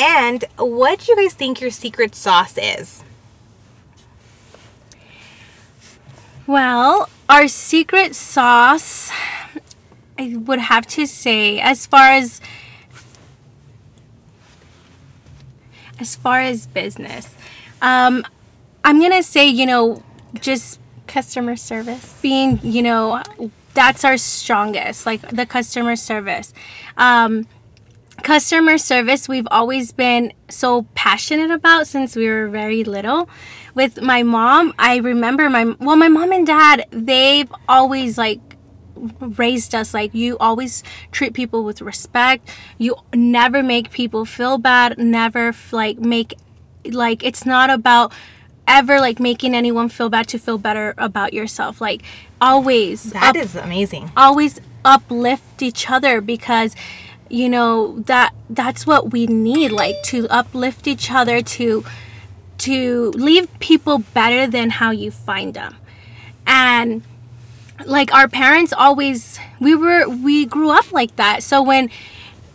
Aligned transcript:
And 0.00 0.44
what 0.56 1.00
do 1.00 1.12
you 1.12 1.16
guys 1.16 1.34
think 1.34 1.60
your 1.60 1.70
secret 1.70 2.14
sauce 2.14 2.56
is? 2.56 3.04
Well, 6.46 7.08
our 7.28 7.46
secret 7.48 8.14
sauce, 8.14 9.10
I 10.18 10.36
would 10.36 10.58
have 10.58 10.86
to 10.88 11.06
say, 11.06 11.60
as 11.60 11.86
far 11.86 12.10
as 12.10 12.40
as 16.00 16.16
far 16.16 16.40
as 16.40 16.66
business, 16.66 17.34
um, 17.82 18.24
I'm 18.82 19.00
gonna 19.00 19.22
say, 19.22 19.46
you 19.46 19.66
know, 19.66 20.02
just 20.40 20.80
Customer 21.06 21.56
service. 21.56 22.18
being, 22.22 22.60
you 22.62 22.82
know, 22.82 23.20
that's 23.74 24.04
our 24.04 24.16
strongest, 24.16 25.06
like 25.06 25.20
the 25.28 25.44
customer 25.44 25.96
service. 25.96 26.54
Um, 26.96 27.48
customer 28.22 28.78
service, 28.78 29.28
we've 29.28 29.48
always 29.50 29.92
been 29.92 30.32
so 30.48 30.82
passionate 30.94 31.50
about 31.50 31.86
since 31.86 32.14
we 32.16 32.28
were 32.28 32.48
very 32.48 32.84
little. 32.84 33.28
With 33.74 34.00
my 34.02 34.22
mom, 34.22 34.74
I 34.78 34.96
remember 34.98 35.48
my, 35.50 35.64
well, 35.78 35.96
my 35.96 36.08
mom 36.08 36.32
and 36.32 36.46
dad, 36.46 36.86
they've 36.90 37.52
always 37.68 38.16
like, 38.18 38.40
raised 39.20 39.74
us 39.74 39.94
like 39.94 40.12
you 40.14 40.36
always 40.38 40.82
treat 41.10 41.32
people 41.32 41.64
with 41.64 41.80
respect 41.80 42.46
you 42.76 42.94
never 43.14 43.62
make 43.62 43.90
people 43.90 44.26
feel 44.26 44.58
bad 44.58 44.98
never 44.98 45.54
like 45.72 45.98
make 45.98 46.34
like 46.84 47.24
it's 47.24 47.46
not 47.46 47.70
about 47.70 48.12
ever 48.68 49.00
like 49.00 49.18
making 49.18 49.54
anyone 49.54 49.88
feel 49.88 50.10
bad 50.10 50.28
to 50.28 50.38
feel 50.38 50.58
better 50.58 50.92
about 50.98 51.32
yourself 51.32 51.80
like 51.80 52.02
always 52.42 53.04
That 53.12 53.34
up- 53.34 53.36
is 53.42 53.56
amazing. 53.56 54.10
always 54.18 54.60
uplift 54.84 55.62
each 55.62 55.88
other 55.90 56.20
because 56.20 56.76
you 57.30 57.48
know 57.48 58.00
that 58.00 58.34
that's 58.50 58.86
what 58.86 59.12
we 59.12 59.26
need 59.26 59.70
like 59.70 60.02
to 60.02 60.28
uplift 60.28 60.86
each 60.86 61.10
other 61.10 61.40
to 61.40 61.84
to 62.58 63.10
leave 63.12 63.48
people 63.60 63.98
better 64.12 64.46
than 64.46 64.68
how 64.68 64.90
you 64.90 65.10
find 65.10 65.54
them. 65.54 65.76
And 66.46 67.02
like 67.86 68.12
our 68.12 68.28
parents 68.28 68.72
always 68.72 69.38
we 69.60 69.74
were 69.74 70.08
we 70.08 70.44
grew 70.44 70.70
up 70.70 70.92
like 70.92 71.16
that. 71.16 71.42
So 71.42 71.62
when 71.62 71.88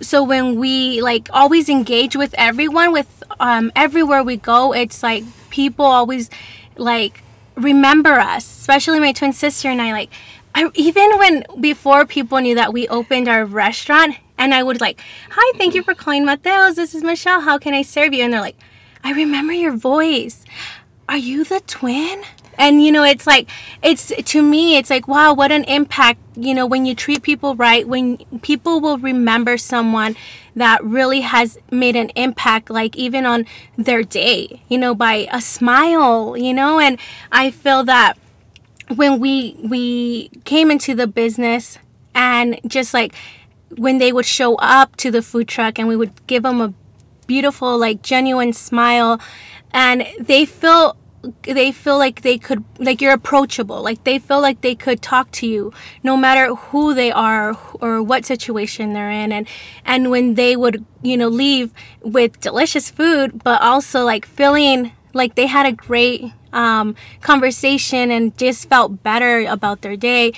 so 0.02 0.24
when 0.24 0.60
we 0.60 1.02
like 1.02 1.30
always 1.32 1.70
engage 1.70 2.16
with 2.16 2.36
everyone 2.38 2.92
with 2.92 3.24
um 3.40 3.72
everywhere 3.76 4.24
we 4.24 4.36
go 4.38 4.74
it's 4.74 5.02
like 5.02 5.24
people 5.50 5.86
always 5.86 6.30
like 6.78 7.24
remember 7.56 8.12
us 8.12 8.46
especially 8.46 9.00
my 9.00 9.14
twin 9.14 9.32
sister 9.32 9.70
and 9.70 9.82
i 9.82 9.92
like 9.94 10.10
I, 10.54 10.70
even 10.74 11.18
when 11.18 11.46
before 11.60 12.06
people 12.06 12.38
knew 12.40 12.56
that 12.56 12.74
we 12.74 12.88
opened 12.88 13.28
our 13.28 13.46
restaurant 13.46 14.18
and 14.38 14.54
i 14.54 14.62
would 14.64 14.82
like 14.82 15.00
hi 15.30 15.58
thank 15.58 15.74
you 15.74 15.84
for 15.84 15.94
calling 15.94 16.26
matteos. 16.26 16.76
This 16.76 16.96
is 16.96 17.04
michelle. 17.04 17.42
How 17.42 17.58
can 17.58 17.74
i 17.74 17.82
serve 17.82 18.14
you? 18.14 18.24
And 18.24 18.34
they're 18.34 18.42
like 18.42 18.58
i 19.04 19.12
remember 19.12 19.54
your 19.54 19.76
voice. 19.76 20.44
Are 21.08 21.18
you 21.18 21.44
the 21.44 21.60
twin? 21.60 22.24
And 22.58 22.84
you 22.84 22.92
know 22.92 23.04
it's 23.04 23.28
like 23.28 23.50
it's 23.84 24.14
to 24.32 24.42
me 24.42 24.78
it's 24.78 24.90
like 24.90 25.08
wow 25.10 25.34
what 25.34 25.52
an 25.52 25.66
impact 25.66 26.20
you 26.38 26.54
know 26.54 26.66
when 26.66 26.86
you 26.86 26.96
treat 26.96 27.22
people 27.22 27.54
right 27.56 27.86
when 27.86 28.18
people 28.42 28.80
will 28.80 28.98
remember 28.98 29.58
someone 29.58 30.16
that 30.56 30.82
really 30.82 31.20
has 31.20 31.58
made 31.70 31.98
an 31.98 32.10
impact 32.16 32.70
like 32.70 32.96
even 32.96 33.26
on 33.26 33.46
their 33.78 34.04
day 34.04 34.62
you 34.70 34.78
know 34.78 34.96
by 34.96 35.28
a 35.34 35.42
smile 35.42 36.38
you 36.38 36.54
know? 36.54 36.80
And 36.80 36.98
i 37.30 37.52
feel 37.52 37.84
that 37.84 38.18
when 38.96 39.20
we 39.20 39.58
we 39.62 40.30
came 40.46 40.72
into 40.72 40.96
the 40.96 41.08
business 41.08 41.78
and 42.14 42.60
just 42.66 42.94
like 42.94 43.14
when 43.78 43.98
they 43.98 44.12
would 44.12 44.26
show 44.26 44.56
up 44.56 44.96
to 44.98 45.12
the 45.12 45.22
food 45.22 45.48
truck 45.48 45.80
and 45.80 45.88
we 45.88 45.96
would 45.96 46.26
give 46.28 46.44
them 46.44 46.62
a 46.62 46.74
beautiful 47.28 47.78
like 47.78 48.02
genuine 48.02 48.54
smile 48.54 49.20
and 49.72 50.06
they 50.20 50.46
feel 50.46 50.96
they 51.42 51.72
feel 51.72 51.98
like 51.98 52.22
they 52.22 52.38
could 52.38 52.64
like 52.78 53.02
you're 53.02 53.14
approachable. 53.14 53.82
Like 53.82 54.04
they 54.04 54.20
feel 54.20 54.42
like 54.42 54.62
they 54.62 54.76
could 54.76 55.02
talk 55.02 55.32
to 55.32 55.48
you 55.48 55.74
no 56.04 56.16
matter 56.16 56.54
who 56.54 56.94
they 56.94 57.12
are 57.12 57.58
or 57.82 58.04
what 58.04 58.26
situation 58.26 58.94
they're 58.94 59.10
in. 59.12 59.32
And 59.32 59.48
and 59.86 60.12
when 60.12 60.36
they 60.36 60.56
would 60.56 60.86
you 61.02 61.18
know 61.18 61.28
leave 61.28 61.72
with 62.02 62.40
delicious 62.40 62.90
food 62.90 63.44
but 63.44 63.62
also 63.62 64.04
like 64.04 64.26
feeling 64.26 64.92
like 65.14 65.36
they 65.36 65.48
had 65.48 65.66
a 65.66 65.72
great 65.72 66.32
um, 66.54 66.96
conversation 67.22 68.12
and 68.12 68.38
just 68.38 68.70
felt 68.70 69.04
better 69.04 69.40
about 69.48 69.82
their 69.82 69.98
day 69.98 70.34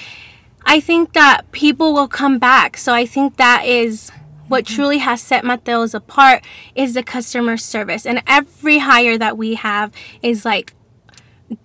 i 0.67 0.79
think 0.79 1.13
that 1.13 1.51
people 1.51 1.93
will 1.93 2.07
come 2.07 2.37
back 2.37 2.77
so 2.77 2.93
i 2.93 3.05
think 3.05 3.37
that 3.37 3.65
is 3.65 4.11
what 4.47 4.65
mm-hmm. 4.65 4.75
truly 4.75 4.97
has 4.99 5.21
set 5.21 5.43
Matteos 5.43 5.93
apart 5.93 6.43
is 6.75 6.93
the 6.93 7.03
customer 7.03 7.57
service. 7.57 8.05
And 8.05 8.23
every 8.27 8.79
hire 8.79 9.17
that 9.17 9.37
we 9.37 9.55
have 9.55 9.91
is 10.21 10.45
like, 10.45 10.73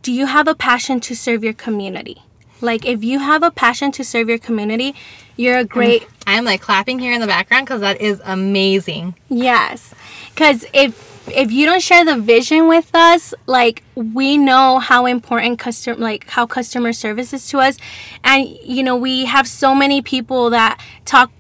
do 0.02 0.12
you 0.12 0.26
have 0.26 0.48
a 0.48 0.54
passion 0.54 1.00
to 1.00 1.16
serve 1.16 1.42
your 1.42 1.52
community? 1.52 2.22
Like, 2.60 2.84
if 2.84 3.02
you 3.02 3.18
have 3.18 3.42
a 3.42 3.50
passion 3.50 3.90
to 3.92 4.04
serve 4.04 4.28
your 4.28 4.38
community, 4.38 4.94
you're 5.36 5.58
a 5.58 5.64
great 5.64 6.06
I'm 6.26 6.44
like 6.44 6.60
clapping 6.60 7.00
here 7.00 7.12
in 7.12 7.20
the 7.20 7.26
background 7.26 7.66
because 7.66 7.80
that 7.80 8.00
is 8.00 8.20
amazing. 8.24 9.16
Yes. 9.28 9.92
Cuz 10.36 10.64
if 10.72 11.11
if 11.28 11.52
you 11.52 11.66
don't 11.66 11.82
share 11.82 12.04
the 12.04 12.16
vision 12.16 12.68
with 12.68 12.94
us, 12.94 13.34
like 13.46 13.82
we 13.94 14.36
know 14.36 14.78
how 14.78 15.06
important 15.06 15.58
customer 15.58 15.96
like 15.96 16.28
how 16.28 16.46
customer 16.46 16.92
service 16.92 17.32
is 17.32 17.46
to 17.48 17.58
us 17.58 17.76
and 18.24 18.48
you 18.62 18.82
know, 18.82 18.96
we 18.96 19.24
have 19.26 19.46
so 19.46 19.74
many 19.74 20.02
people 20.02 20.50
that 20.50 20.80
talk 21.04 21.30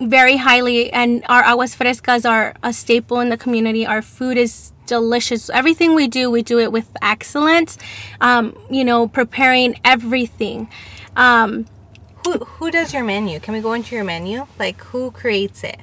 very 0.00 0.36
highly 0.36 0.92
and 0.92 1.24
our 1.28 1.42
aguas 1.42 1.74
frescas 1.74 2.28
are 2.28 2.54
a 2.62 2.72
staple 2.72 3.20
in 3.20 3.28
the 3.28 3.36
community. 3.36 3.86
Our 3.86 4.02
food 4.02 4.36
is 4.36 4.72
delicious. 4.86 5.50
Everything 5.50 5.94
we 5.94 6.06
do, 6.06 6.30
we 6.30 6.42
do 6.42 6.58
it 6.58 6.70
with 6.70 6.88
excellence. 7.02 7.78
Um, 8.20 8.56
you 8.70 8.84
know, 8.84 9.08
preparing 9.08 9.78
everything. 9.84 10.68
Um, 11.16 11.66
Who 12.24 12.32
who 12.38 12.70
does 12.70 12.92
your 12.92 13.04
menu? 13.04 13.40
Can 13.40 13.54
we 13.54 13.60
go 13.60 13.72
into 13.72 13.94
your 13.94 14.04
menu? 14.04 14.46
Like 14.58 14.80
who 14.84 15.10
creates 15.10 15.64
it? 15.64 15.80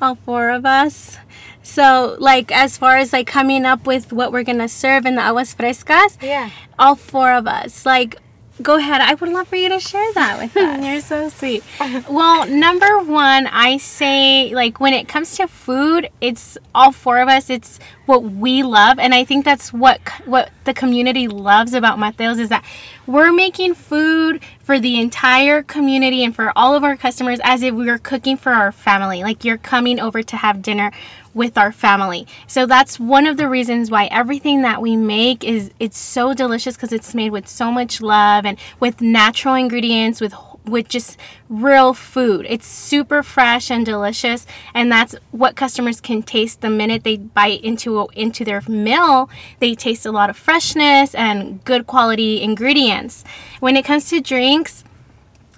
all 0.00 0.14
four 0.14 0.50
of 0.50 0.64
us. 0.64 1.18
So, 1.62 2.16
like, 2.18 2.50
as 2.52 2.78
far 2.78 2.96
as 2.96 3.12
like 3.12 3.26
coming 3.26 3.64
up 3.66 3.86
with 3.86 4.12
what 4.12 4.32
we're 4.32 4.42
gonna 4.44 4.68
serve 4.68 5.04
in 5.06 5.16
the 5.16 5.22
aguas 5.22 5.54
frescas, 5.54 6.16
Yeah. 6.22 6.50
all 6.78 6.94
four 6.94 7.32
of 7.32 7.46
us. 7.46 7.84
Like, 7.84 8.16
go 8.62 8.76
ahead. 8.76 9.00
I 9.00 9.14
would 9.14 9.28
love 9.30 9.48
for 9.48 9.56
you 9.56 9.68
to 9.68 9.78
share 9.78 10.12
that 10.14 10.38
with 10.40 10.56
us. 10.56 10.84
You're 10.84 11.00
so 11.00 11.28
sweet. 11.28 11.62
Well, 12.08 12.46
number 12.46 12.98
one, 13.00 13.46
I 13.48 13.76
say 13.76 14.52
like 14.54 14.80
when 14.80 14.94
it 14.94 15.08
comes 15.08 15.36
to 15.36 15.46
food, 15.46 16.08
it's 16.20 16.56
all 16.74 16.92
four 16.92 17.18
of 17.20 17.28
us. 17.28 17.50
It's 17.50 17.78
what 18.08 18.24
we 18.24 18.62
love, 18.62 18.98
and 18.98 19.14
I 19.14 19.22
think 19.24 19.44
that's 19.44 19.72
what 19.72 20.00
what 20.24 20.50
the 20.64 20.74
community 20.74 21.28
loves 21.28 21.74
about 21.74 21.98
Matteos 21.98 22.38
is 22.40 22.48
that 22.48 22.64
we're 23.06 23.32
making 23.32 23.74
food 23.74 24.40
for 24.60 24.80
the 24.80 24.98
entire 24.98 25.62
community 25.62 26.24
and 26.24 26.34
for 26.34 26.52
all 26.56 26.74
of 26.74 26.84
our 26.84 26.96
customers 26.96 27.38
as 27.44 27.62
if 27.62 27.74
we 27.74 27.86
were 27.86 27.98
cooking 27.98 28.36
for 28.36 28.52
our 28.52 28.72
family. 28.72 29.22
Like 29.22 29.44
you're 29.44 29.58
coming 29.58 30.00
over 30.00 30.22
to 30.22 30.36
have 30.36 30.62
dinner 30.62 30.90
with 31.34 31.56
our 31.58 31.70
family. 31.70 32.26
So 32.46 32.66
that's 32.66 32.98
one 32.98 33.26
of 33.26 33.36
the 33.36 33.48
reasons 33.48 33.90
why 33.90 34.06
everything 34.06 34.62
that 34.62 34.82
we 34.82 34.96
make 34.96 35.44
is 35.44 35.70
it's 35.78 35.98
so 35.98 36.34
delicious 36.34 36.76
because 36.76 36.92
it's 36.92 37.14
made 37.14 37.30
with 37.30 37.46
so 37.46 37.70
much 37.70 38.00
love 38.00 38.44
and 38.44 38.58
with 38.80 39.00
natural 39.00 39.54
ingredients 39.54 40.20
with 40.20 40.34
with 40.68 40.88
just 40.88 41.16
real 41.48 41.94
food. 41.94 42.46
It's 42.48 42.66
super 42.66 43.22
fresh 43.22 43.70
and 43.70 43.84
delicious 43.84 44.46
and 44.74 44.90
that's 44.90 45.14
what 45.30 45.56
customers 45.56 46.00
can 46.00 46.22
taste 46.22 46.60
the 46.60 46.70
minute 46.70 47.04
they 47.04 47.16
bite 47.16 47.62
into 47.62 48.08
into 48.14 48.44
their 48.44 48.62
meal. 48.68 49.30
They 49.58 49.74
taste 49.74 50.06
a 50.06 50.12
lot 50.12 50.30
of 50.30 50.36
freshness 50.36 51.14
and 51.14 51.64
good 51.64 51.86
quality 51.86 52.42
ingredients. 52.42 53.24
When 53.60 53.76
it 53.76 53.84
comes 53.84 54.08
to 54.10 54.20
drinks, 54.20 54.84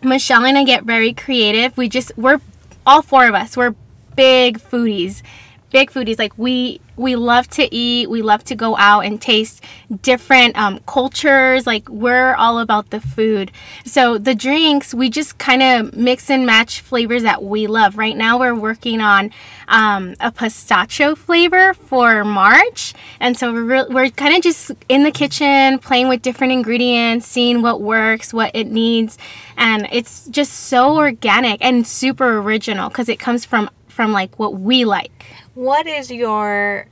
Michelle 0.03 0.45
and 0.45 0.57
I 0.57 0.65
get 0.65 0.85
very 0.85 1.13
creative. 1.13 1.77
We 1.77 1.89
just 1.89 2.13
we're 2.17 2.41
all 2.87 3.03
four 3.03 3.27
of 3.27 3.35
us. 3.35 3.57
We're 3.57 3.75
big 4.17 4.59
foodies. 4.59 5.23
Big 5.71 5.91
foodies. 5.91 6.19
Like 6.19 6.37
we 6.37 6.81
we 6.97 7.17
love 7.17 7.49
to 7.51 7.75
eat. 7.75 8.11
We 8.11 8.23
love 8.23 8.45
to 8.45 8.55
go 8.55 8.77
out 8.77 9.01
and 9.01 9.21
taste 9.23 9.65
different 10.03 10.57
um, 10.57 10.81
cultures. 10.87 11.67
Like 11.67 11.89
we're 11.89 12.35
all 12.35 12.59
about 12.59 12.91
the 12.91 13.01
food. 13.01 13.53
So 13.85 14.19
the 14.19 14.35
drinks 14.35 14.93
we 14.93 15.09
just 15.11 15.39
kind 15.39 15.63
of 15.63 15.97
mix 15.97 16.29
and 16.29 16.45
match 16.45 16.81
flavors 16.81 17.23
that 17.23 17.43
we 17.43 17.69
love. 17.69 17.97
Right 17.97 18.17
now 18.17 18.39
we're 18.39 18.55
working 18.55 19.01
on 19.01 19.31
um, 19.69 20.15
a 20.21 20.33
pistachio 20.33 21.15
flavor 21.15 21.75
for 21.75 22.25
March, 22.25 22.93
and 23.21 23.37
so 23.37 23.53
we're 23.53 23.63
re- 23.63 23.87
we're 23.89 24.11
kind 24.11 24.35
of 24.35 24.43
just 24.43 24.73
in 24.89 25.05
the 25.05 25.13
kitchen 25.13 25.79
playing 25.79 26.09
with 26.09 26.21
different 26.23 26.53
ingredients, 26.53 27.27
seeing 27.27 27.63
what 27.63 27.81
works, 27.81 28.35
what 28.35 28.51
it 28.55 28.67
needs, 28.67 29.17
and 29.57 29.89
it's 29.93 30.27
just 30.27 30.53
so 30.53 30.97
organic 30.97 31.65
and 31.65 31.87
super 31.87 32.39
original 32.39 32.89
because 32.89 33.09
it 33.09 33.21
comes 33.21 33.45
from 33.45 33.71
from 33.91 34.13
like 34.13 34.39
what 34.39 34.59
we 34.59 34.85
like. 34.85 35.13
What 35.61 35.87
is 35.87 36.11
your 36.11 36.87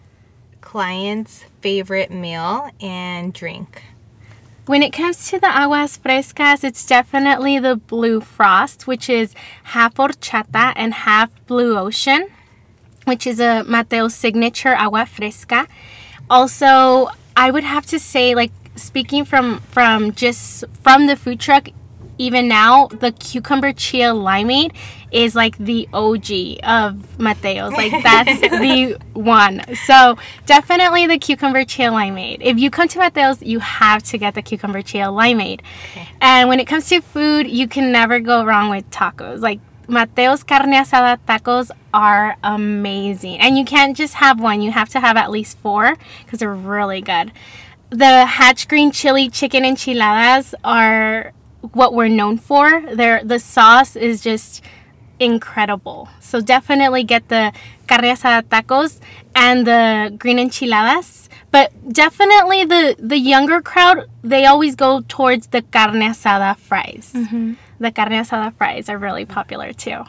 client's 0.61 1.47
favorite 1.63 2.11
meal 2.11 2.69
and 2.83 3.33
drink? 3.33 3.83
When 4.67 4.83
it 4.83 4.93
comes 4.93 5.31
to 5.31 5.41
the 5.41 5.47
aguas 5.47 5.97
frescas, 5.97 6.63
it's 6.63 6.85
definitely 6.85 7.59
the 7.59 7.77
blue 7.77 8.21
frost, 8.21 8.87
which 8.87 9.09
is 9.09 9.33
half 9.73 9.95
horchata 9.95 10.75
and 10.77 10.93
half 10.93 11.31
blue 11.47 11.79
ocean. 11.79 12.29
which 13.07 13.27
is 13.27 13.41
a 13.41 13.65
Matteo 13.65 14.09
signature 14.09 14.75
agua 14.77 15.07
fresca. 15.07 15.67
Also, 16.29 17.09
I 17.35 17.51
would 17.51 17.65
have 17.65 17.87
to 17.87 17.99
say, 17.99 18.35
like 18.35 18.53
speaking 18.77 19.25
from 19.25 19.61
from 19.73 20.13
just 20.13 20.65
from 20.83 21.07
the 21.07 21.17
food 21.17 21.41
truck, 21.41 21.69
even 22.19 22.49
now 22.49 22.89
the 22.89 23.13
cucumber 23.13 23.73
chia 23.73 24.13
limeade 24.13 24.75
is 25.11 25.35
like 25.35 25.57
the 25.59 25.89
OG 25.93 26.61
of 26.65 26.95
Matteo's. 27.19 27.73
Like 27.73 27.93
that's 28.03 28.41
the 28.41 28.99
one. 29.15 29.63
So 29.87 30.19
definitely 30.47 31.07
the 31.07 31.19
cucumber 31.19 31.65
chia 31.65 31.91
limeade. 31.91 32.39
If 32.41 32.59
you 32.59 32.71
come 32.71 32.89
to 32.89 32.99
Matteo's, 32.99 33.43
you 33.43 33.61
have 33.61 34.03
to 34.05 34.19
get 34.19 34.35
the 34.35 34.43
cucumber 34.43 34.83
chia 34.83 35.07
limeade. 35.07 35.61
Okay. 35.93 36.09
And 36.21 36.49
when 36.49 36.61
it 36.61 36.67
comes 36.67 36.89
to 36.89 37.01
food, 37.01 37.49
you 37.49 37.69
can 37.69 37.91
never 37.93 38.21
go 38.21 38.45
wrong 38.45 38.71
with 38.71 38.89
tacos. 38.91 39.41
Like 39.41 39.61
Matteo's 39.89 40.43
carne 40.43 40.73
asada 40.73 41.19
tacos 41.27 41.71
are 41.95 42.37
amazing. 42.43 43.39
And 43.39 43.57
you 43.57 43.65
can't 43.65 43.97
just 43.97 44.15
have 44.15 44.41
one, 44.41 44.61
you 44.61 44.71
have 44.71 44.91
to 44.91 45.01
have 45.01 45.17
at 45.17 45.31
least 45.31 45.59
four 45.59 45.97
because 46.25 46.41
they're 46.41 46.55
really 46.55 47.01
good. 47.01 47.33
The 47.91 48.27
Hatch 48.27 48.69
Green 48.69 48.93
Chili 48.93 49.31
Chicken 49.31 49.65
Enchiladas 49.65 50.55
are 50.63 51.33
what 51.73 51.95
we're 51.95 52.09
known 52.09 52.39
for. 52.39 52.83
They're, 52.95 53.23
the 53.25 53.39
sauce 53.39 53.97
is 53.97 54.21
just 54.21 54.63
incredible. 55.19 56.09
So 56.21 56.41
definitely 56.41 57.05
get 57.05 57.29
the 57.29 57.53
carne 57.87 58.05
asada 58.05 58.43
tacos 58.43 59.01
and 59.35 59.67
the 59.67 60.15
green 60.19 60.39
enchiladas. 60.39 61.29
But 61.51 61.73
definitely 61.93 62.65
the 62.65 62.95
the 62.99 63.19
younger 63.19 63.63
crowd, 63.63 64.07
they 64.23 64.45
always 64.45 64.75
go 64.75 65.03
towards 65.09 65.49
the 65.49 65.63
carne 65.63 66.03
asada 66.03 66.57
fries. 66.57 67.13
Mm-hmm. 67.15 67.55
The 67.81 67.91
carne 67.91 68.13
asada 68.13 68.55
fries 68.55 68.89
are 68.89 68.99
really 68.99 69.25
popular 69.25 69.73
too. 69.73 70.05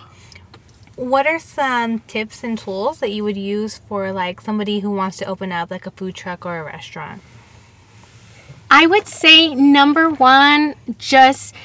What 0.96 1.25
are 1.25 1.40
some 1.40 2.00
tips 2.00 2.44
and 2.44 2.57
tools 2.57 3.00
that 3.00 3.12
you 3.12 3.24
would 3.24 3.38
use 3.38 3.78
for 3.78 4.12
like 4.12 4.42
somebody 4.42 4.81
who 4.81 4.92
wants 4.92 5.16
to 5.18 5.25
open 5.25 5.54
up 5.54 5.72
like 5.72 5.86
a 5.86 5.92
food 5.92 6.13
truck 6.13 6.46
or 6.46 6.60
a 6.60 6.63
restaurant? 6.63 7.22
I 8.71 8.86
would 8.86 9.07
say 9.07 9.54
number 9.56 10.10
one, 10.10 10.75
just 10.98 11.56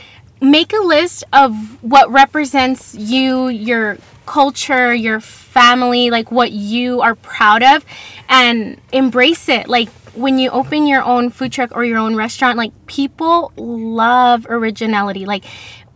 make 0.41 0.73
a 0.73 0.81
list 0.81 1.25
of 1.33 1.83
what 1.83 2.11
represents 2.11 2.95
you, 2.95 3.49
your 3.49 3.99
culture, 4.27 4.95
your 4.95 5.21
family, 5.21 6.11
like 6.11 6.31
what 6.31 6.53
you 6.53 7.01
are 7.01 7.15
proud 7.15 7.63
of, 7.63 7.85
and 8.29 8.81
embrace 8.93 9.49
it. 9.49 9.69
Like 9.69 9.89
when 10.15 10.39
you 10.39 10.51
open 10.51 10.87
your 10.87 11.03
own 11.03 11.31
food 11.31 11.53
truck 11.53 11.71
or 11.75 11.85
your 11.85 11.99
own 11.99 12.17
restaurant, 12.17 12.57
like 12.57 12.73
people 12.87 13.53
love 13.57 14.47
originality. 14.49 15.27
Like 15.27 15.45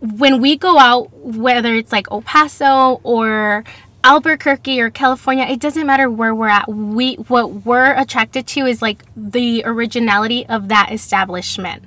when 0.01 0.41
we 0.41 0.57
go 0.57 0.77
out, 0.77 1.11
whether 1.13 1.73
it's 1.73 1.91
like 1.91 2.07
El 2.11 2.21
Paso 2.21 3.01
or 3.03 3.63
Albuquerque 4.09 4.81
or 4.81 4.89
California, 4.89 5.45
it 5.45 5.59
doesn't 5.59 5.85
matter 5.85 6.09
where 6.09 6.33
we're 6.33 6.47
at. 6.47 6.67
We 6.67 7.13
what 7.27 7.63
we're 7.63 7.93
attracted 7.93 8.47
to 8.47 8.65
is 8.65 8.81
like 8.81 9.05
the 9.15 9.61
originality 9.67 10.47
of 10.47 10.69
that 10.69 10.91
establishment. 10.91 11.83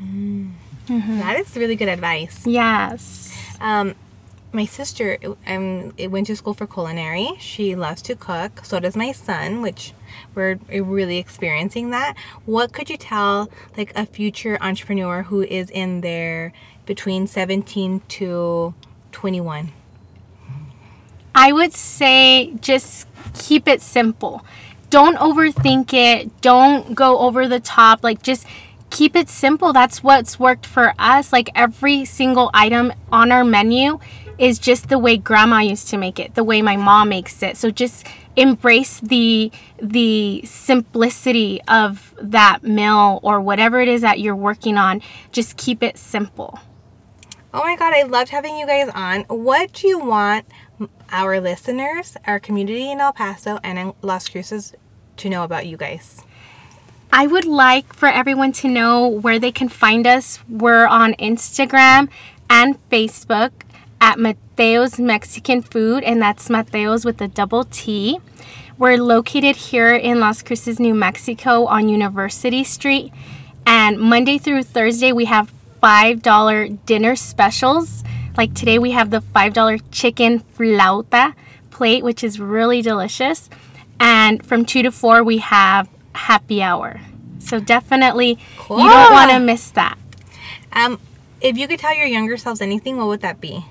Mm-hmm. 0.00 1.18
That 1.18 1.38
is 1.38 1.54
really 1.54 1.76
good 1.76 1.88
advice. 1.88 2.46
Yes. 2.46 3.36
Um, 3.60 3.94
my 4.52 4.64
sister 4.64 5.18
um, 5.46 5.92
went 5.98 6.28
to 6.28 6.36
school 6.36 6.54
for 6.54 6.66
culinary. 6.66 7.32
She 7.38 7.74
loves 7.76 8.00
to 8.02 8.16
cook. 8.16 8.64
So 8.64 8.80
does 8.80 8.96
my 8.96 9.12
son, 9.12 9.60
which 9.60 9.92
we're 10.34 10.58
really 10.70 11.18
experiencing 11.18 11.90
that. 11.90 12.16
What 12.46 12.72
could 12.72 12.88
you 12.88 12.96
tell 12.96 13.50
like 13.76 13.92
a 13.94 14.06
future 14.06 14.56
entrepreneur 14.62 15.24
who 15.24 15.42
is 15.42 15.68
in 15.68 16.00
there 16.00 16.54
between 16.86 17.26
17 17.26 18.00
to 18.08 18.72
21? 19.12 19.72
I 21.36 21.52
would 21.52 21.74
say 21.74 22.54
just 22.62 23.06
keep 23.34 23.68
it 23.68 23.82
simple. 23.82 24.42
Don't 24.88 25.18
overthink 25.18 25.92
it. 25.92 26.40
Don't 26.40 26.94
go 26.94 27.18
over 27.18 27.46
the 27.46 27.60
top. 27.60 28.02
Like 28.02 28.22
just 28.22 28.46
keep 28.88 29.14
it 29.14 29.28
simple. 29.28 29.74
That's 29.74 30.02
what's 30.02 30.40
worked 30.40 30.64
for 30.64 30.94
us. 30.98 31.34
Like 31.34 31.50
every 31.54 32.06
single 32.06 32.50
item 32.54 32.90
on 33.12 33.32
our 33.32 33.44
menu 33.44 33.98
is 34.38 34.58
just 34.58 34.88
the 34.88 34.98
way 34.98 35.18
grandma 35.18 35.58
used 35.58 35.88
to 35.88 35.98
make 35.98 36.18
it, 36.18 36.34
the 36.34 36.44
way 36.44 36.62
my 36.62 36.76
mom 36.76 37.10
makes 37.10 37.42
it. 37.42 37.58
So 37.58 37.70
just 37.70 38.06
embrace 38.36 38.98
the 39.00 39.52
the 39.80 40.40
simplicity 40.46 41.60
of 41.68 42.14
that 42.18 42.62
meal 42.62 43.20
or 43.22 43.42
whatever 43.42 43.80
it 43.80 43.88
is 43.88 44.00
that 44.00 44.20
you're 44.20 44.34
working 44.34 44.78
on. 44.78 45.02
Just 45.32 45.58
keep 45.58 45.82
it 45.82 45.98
simple. 45.98 46.58
Oh 47.54 47.60
my 47.60 47.74
god, 47.74 47.94
I 47.94 48.02
loved 48.02 48.28
having 48.28 48.58
you 48.58 48.66
guys 48.66 48.90
on. 48.94 49.22
What 49.28 49.72
do 49.72 49.88
you 49.88 49.98
want 49.98 50.44
our 51.10 51.40
listeners, 51.40 52.16
our 52.26 52.38
community 52.38 52.90
in 52.90 53.00
El 53.00 53.12
Paso 53.12 53.58
and 53.62 53.78
in 53.78 53.92
Las 54.02 54.28
Cruces 54.28 54.74
to 55.18 55.28
know 55.28 55.44
about 55.44 55.66
you 55.66 55.76
guys? 55.76 56.22
I 57.12 57.26
would 57.26 57.44
like 57.44 57.94
for 57.94 58.08
everyone 58.08 58.52
to 58.52 58.68
know 58.68 59.06
where 59.06 59.38
they 59.38 59.52
can 59.52 59.68
find 59.68 60.06
us. 60.06 60.40
We're 60.48 60.86
on 60.86 61.14
Instagram 61.14 62.08
and 62.50 62.78
Facebook 62.90 63.52
at 64.00 64.18
Matteo's 64.18 64.98
Mexican 64.98 65.62
Food, 65.62 66.04
and 66.04 66.20
that's 66.20 66.48
Matteo's 66.48 67.04
with 67.04 67.20
a 67.20 67.28
double 67.28 67.64
T. 67.64 68.20
We're 68.78 68.98
located 68.98 69.56
here 69.56 69.94
in 69.94 70.20
Las 70.20 70.42
Cruces, 70.42 70.78
New 70.78 70.94
Mexico 70.94 71.64
on 71.64 71.88
University 71.88 72.62
Street. 72.62 73.12
And 73.64 73.98
Monday 73.98 74.36
through 74.36 74.64
Thursday, 74.64 75.12
we 75.12 75.24
have 75.24 75.50
$5 75.82 76.78
dinner 76.84 77.16
specials. 77.16 78.04
Like 78.36 78.54
today, 78.54 78.78
we 78.78 78.90
have 78.90 79.10
the 79.10 79.20
$5 79.20 79.82
chicken 79.90 80.40
flauta 80.40 81.34
plate, 81.70 82.04
which 82.04 82.22
is 82.22 82.38
really 82.38 82.82
delicious. 82.82 83.48
And 83.98 84.44
from 84.44 84.64
2 84.64 84.82
to 84.82 84.92
4, 84.92 85.24
we 85.24 85.38
have 85.38 85.88
happy 86.12 86.62
hour. 86.62 87.00
So 87.38 87.60
definitely, 87.60 88.38
cool. 88.58 88.78
you 88.78 88.88
don't 88.88 89.12
want 89.12 89.30
to 89.30 89.38
miss 89.38 89.70
that. 89.70 89.96
Um, 90.72 91.00
if 91.40 91.56
you 91.56 91.68
could 91.68 91.78
tell 91.78 91.94
your 91.94 92.06
younger 92.06 92.36
selves 92.36 92.60
anything, 92.60 92.96
what 92.96 93.06
would 93.06 93.20
that 93.20 93.40
be? 93.40 93.64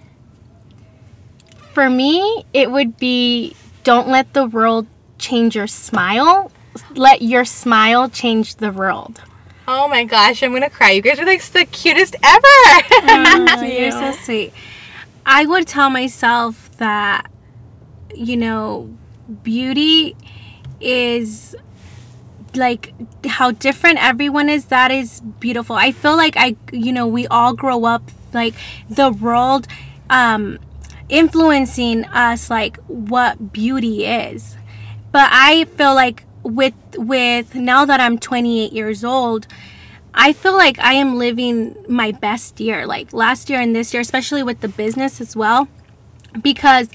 For 1.73 1.89
me, 1.89 2.45
it 2.53 2.71
would 2.71 2.97
be 2.97 3.55
don't 3.83 4.07
let 4.07 4.33
the 4.33 4.45
world 4.45 4.87
change 5.19 5.55
your 5.55 5.67
smile. 5.67 6.51
Let 6.95 7.21
your 7.21 7.45
smile 7.45 8.09
change 8.09 8.55
the 8.55 8.71
world. 8.71 9.21
Oh 9.67 9.87
my 9.87 10.03
gosh, 10.03 10.43
I'm 10.43 10.53
gonna 10.53 10.69
cry. 10.69 10.91
You 10.91 11.01
guys 11.01 11.19
are 11.19 11.25
like 11.25 11.41
the 11.43 11.65
cutest 11.65 12.15
ever. 12.21 12.41
oh, 12.43 13.61
you're 13.65 13.91
so 13.91 14.11
sweet. 14.11 14.53
I 15.25 15.45
would 15.45 15.67
tell 15.67 15.89
myself 15.89 16.69
that, 16.77 17.31
you 18.13 18.37
know, 18.37 18.95
beauty 19.43 20.15
is 20.79 21.55
like 22.53 22.93
how 23.25 23.51
different 23.51 24.01
everyone 24.01 24.49
is 24.49 24.65
that 24.65 24.91
is 24.91 25.19
beautiful 25.39 25.75
i 25.75 25.91
feel 25.91 26.15
like 26.15 26.37
i 26.37 26.55
you 26.71 26.93
know 26.93 27.05
we 27.05 27.27
all 27.27 27.53
grow 27.53 27.83
up 27.83 28.03
like 28.33 28.53
the 28.89 29.11
world 29.11 29.67
um 30.09 30.57
influencing 31.09 32.05
us 32.05 32.49
like 32.49 32.77
what 32.87 33.51
beauty 33.51 34.05
is 34.05 34.55
but 35.11 35.27
i 35.33 35.65
feel 35.75 35.93
like 35.93 36.23
with 36.45 36.73
with 36.95 37.55
now 37.55 37.83
that 37.85 37.99
i'm 37.99 38.17
28 38.17 38.71
years 38.71 39.03
old 39.03 39.47
i 40.13 40.31
feel 40.31 40.53
like 40.53 40.79
i 40.79 40.93
am 40.93 41.17
living 41.17 41.75
my 41.89 42.11
best 42.11 42.59
year 42.59 42.85
like 42.85 43.11
last 43.11 43.49
year 43.49 43.59
and 43.59 43.75
this 43.75 43.93
year 43.93 44.01
especially 44.01 44.43
with 44.43 44.61
the 44.61 44.67
business 44.67 45.19
as 45.19 45.35
well 45.35 45.67
because 46.41 46.89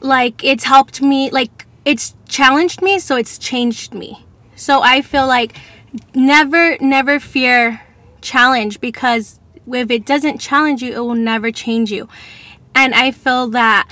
like 0.00 0.42
it's 0.44 0.64
helped 0.64 1.02
me 1.02 1.30
like 1.30 1.66
it's 1.84 2.14
challenged 2.28 2.80
me 2.80 2.98
so 2.98 3.16
it's 3.16 3.38
changed 3.38 3.92
me 3.92 4.26
so 4.56 4.80
I 4.80 5.02
feel 5.02 5.26
like 5.26 5.56
never, 6.14 6.78
never 6.80 7.20
fear 7.20 7.82
challenge 8.22 8.80
because 8.80 9.38
if 9.66 9.90
it 9.90 10.06
doesn't 10.06 10.38
challenge 10.38 10.82
you, 10.82 10.94
it 10.94 11.00
will 11.00 11.14
never 11.14 11.52
change 11.52 11.92
you. 11.92 12.08
And 12.74 12.94
I 12.94 13.10
feel 13.10 13.48
that 13.48 13.88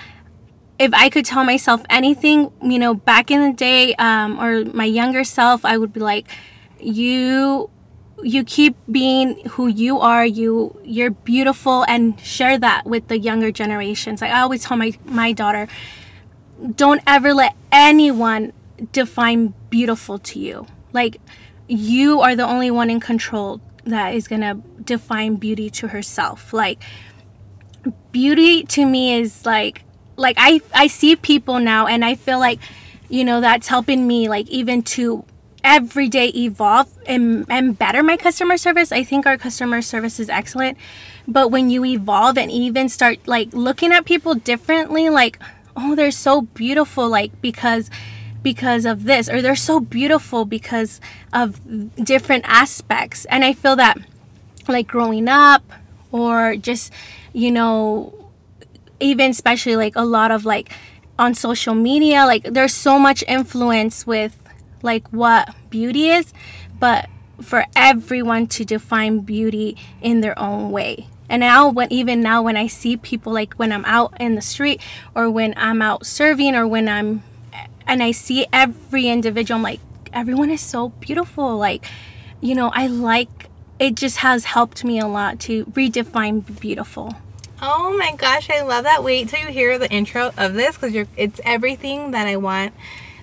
if 0.79 0.93
I 0.93 1.09
could 1.09 1.25
tell 1.25 1.45
myself 1.45 1.83
anything, 1.89 2.51
you 2.63 2.79
know, 2.79 2.95
back 2.95 3.31
in 3.31 3.41
the 3.41 3.53
day, 3.53 3.95
um, 3.97 4.41
or 4.41 4.65
my 4.65 4.85
younger 4.85 5.25
self, 5.25 5.65
I 5.65 5.79
would 5.79 5.93
be 5.93 6.01
like, 6.01 6.29
you 6.81 7.71
you 8.23 8.45
keep 8.45 8.77
being 8.91 9.45
who 9.51 9.67
you 9.67 9.99
are 9.99 10.25
you 10.25 10.79
you're 10.85 11.11
beautiful 11.11 11.85
and 11.89 12.19
share 12.21 12.57
that 12.57 12.87
with 12.87 13.09
the 13.09 13.19
younger 13.19 13.51
generations 13.51 14.23
like 14.23 14.31
i 14.31 14.41
always 14.41 14.63
tell 14.63 14.77
my 14.77 14.93
my 15.05 15.33
daughter 15.33 15.67
don't 16.77 17.03
ever 17.07 17.35
let 17.35 17.57
anyone 17.73 18.53
define 18.93 19.55
beautiful 19.71 20.19
to 20.19 20.39
you. 20.39 20.67
Like 20.93 21.21
you 21.69 22.21
are 22.21 22.37
the 22.37 22.47
only 22.47 22.71
one 22.71 22.91
in 22.91 23.01
control 23.01 23.61
that 23.85 24.15
is 24.15 24.29
going 24.29 24.41
to 24.41 24.63
define 24.83 25.37
beauty 25.37 25.71
to 25.71 25.89
herself. 25.89 26.53
Like 26.53 26.83
beauty 28.13 28.63
to 28.65 28.87
me 28.87 29.15
is 29.15 29.45
like 29.45 29.85
like 30.17 30.37
I 30.39 30.61
I 30.75 30.87
see 30.87 31.17
people 31.17 31.59
now 31.59 31.87
and 31.87 32.05
I 32.05 32.15
feel 32.15 32.39
like 32.39 32.61
you 33.09 33.25
know 33.25 33.41
that's 33.41 33.69
helping 33.69 34.07
me 34.07 34.29
like 34.29 34.49
even 34.49 34.83
to 34.83 35.25
every 35.63 36.09
day 36.09 36.29
evolve 36.29 36.89
and, 37.07 37.47
and 37.49 37.79
better 37.79 38.03
my 38.03 38.19
customer 38.19 38.59
service. 38.59 38.93
I 38.93 39.03
think 39.03 39.27
our 39.27 39.39
customer 39.39 39.81
service 39.81 40.21
is 40.21 40.29
excellent. 40.29 40.77
But 41.27 41.51
when 41.51 41.71
you 41.71 41.85
evolve 41.87 42.37
and 42.37 42.51
even 42.51 42.91
start 42.91 43.27
like 43.27 43.55
looking 43.55 43.91
at 43.91 44.05
people 44.05 44.35
differently, 44.35 45.09
like 45.09 45.39
oh 45.77 45.95
they're 45.95 46.11
so 46.11 46.43
beautiful 46.43 47.09
like 47.09 47.41
because 47.41 47.91
because 48.43 48.85
of 48.85 49.05
this 49.05 49.29
or 49.29 49.41
they're 49.41 49.57
so 49.57 49.81
beautiful 49.81 50.45
because 50.45 51.01
of 51.33 51.61
different 52.05 52.45
aspects 52.47 53.25
and 53.27 53.45
i 53.45 53.53
feel 53.53 53.75
that 53.75 53.99
like 54.69 54.87
growing 54.87 55.29
up 55.29 55.63
or 56.13 56.55
just 56.57 56.93
you 57.33 57.51
know 57.51 58.13
even 59.01 59.31
especially 59.31 59.77
like 59.77 59.97
a 59.97 60.05
lot 60.05 60.31
of 60.31 60.45
like 60.45 60.73
on 61.19 61.35
social 61.35 61.75
media 61.75 62.25
like 62.25 62.43
there's 62.45 62.75
so 62.75 62.99
much 62.99 63.23
influence 63.29 64.07
with 64.07 64.37
like 64.83 65.07
what 65.09 65.55
beauty 65.71 66.09
is 66.09 66.33
but 66.79 67.09
for 67.41 67.65
everyone 67.75 68.47
to 68.47 68.65
define 68.65 69.21
beauty 69.21 69.77
in 70.01 70.21
their 70.21 70.39
own 70.39 70.71
way. 70.71 71.09
And 71.29 71.41
now 71.41 71.69
when 71.69 71.91
even 71.93 72.21
now 72.21 72.43
when 72.43 72.57
i 72.57 72.67
see 72.67 72.97
people 72.99 73.33
like 73.33 73.55
when 73.55 73.73
i'm 73.73 73.85
out 73.87 74.15
in 74.21 74.35
the 74.35 74.43
street 74.43 74.81
or 75.15 75.31
when 75.31 75.55
i'm 75.57 75.81
out 75.81 76.05
serving 76.05 76.55
or 76.55 76.69
when 76.69 76.87
i'm 76.89 77.23
and 77.87 78.03
i 78.03 78.11
see 78.11 78.47
every 78.53 79.09
individual 79.09 79.57
i'm 79.57 79.63
like 79.63 79.81
everyone 80.13 80.51
is 80.51 80.61
so 80.61 80.91
beautiful. 80.91 81.57
Like 81.57 81.87
you 82.41 82.55
know 82.55 82.71
i 82.75 82.87
like 82.87 83.49
it 83.79 83.95
just 83.95 84.19
has 84.19 84.45
helped 84.45 84.85
me 84.85 85.01
a 85.01 85.07
lot 85.07 85.41
to 85.41 85.65
redefine 85.67 86.61
beautiful 86.61 87.17
Oh 87.67 87.97
my 87.97 88.15
gosh, 88.15 88.51
I 88.51 88.61
love 88.61 88.85
that. 88.85 89.03
Wait 89.03 89.31
till 89.31 89.41
you 89.41 89.47
hear 89.47 89.79
the 89.79 89.91
intro 89.91 90.33
of 90.37 90.53
this 90.53 90.77
because 90.77 90.93
you're 90.93 91.07
it's 91.17 91.41
everything 91.45 92.11
that 92.11 92.27
I 92.27 92.37
want, 92.37 92.75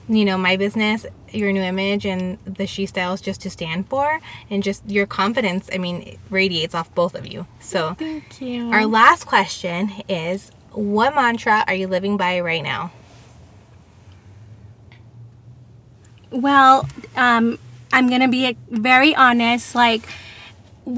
you 0.10 0.25
know, 0.25 0.36
my 0.36 0.57
business, 0.57 1.05
your 1.29 1.51
new 1.51 1.62
image 1.62 2.07
and 2.07 2.39
the 2.45 2.65
she 2.65 2.88
styles 2.88 3.21
just 3.21 3.41
to 3.41 3.51
stand 3.51 3.88
for 3.88 4.19
and 4.50 4.63
just 4.63 4.81
your 4.89 5.05
confidence, 5.05 5.69
I 5.71 5.77
mean, 5.77 6.17
radiates 6.31 6.74
off 6.74 6.93
both 6.95 7.13
of 7.13 7.27
you. 7.27 7.45
So 7.60 7.93
Thank 7.93 8.41
you. 8.41 8.71
our 8.71 8.88
last 8.88 9.27
question 9.27 9.91
is 10.10 10.51
what 10.71 11.13
mantra 11.13 11.63
are 11.67 11.75
you 11.75 11.86
living 11.86 12.17
by 12.17 12.39
right 12.39 12.63
now? 12.63 12.91
Well, 16.31 16.89
um, 17.15 17.60
I'm 17.93 18.10
gonna 18.10 18.27
be 18.27 18.57
very 18.71 19.15
honest. 19.15 19.75
Like, 19.75 20.01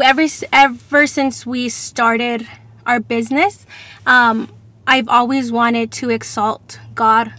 ever 0.01 0.27
ever 0.53 1.07
since 1.07 1.45
we 1.45 1.67
started 1.67 2.47
our 2.85 2.99
business, 2.99 3.65
um, 4.05 4.49
I've 4.85 5.07
always 5.07 5.51
wanted 5.51 5.91
to 5.93 6.09
exalt 6.09 6.79
God 6.95 7.33